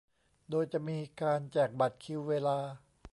[0.49, 2.57] โดยจะมีการแจกบัตรคิวเวลา